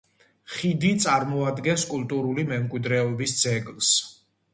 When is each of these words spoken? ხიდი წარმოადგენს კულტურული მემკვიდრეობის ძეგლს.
ხიდი 0.51 0.93
წარმოადგენს 1.03 1.83
კულტურული 1.91 2.45
მემკვიდრეობის 2.53 3.37
ძეგლს. 3.43 3.93